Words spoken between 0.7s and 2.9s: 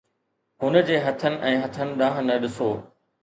جي هٿن ۽ هٿن ڏانهن نه ڏسو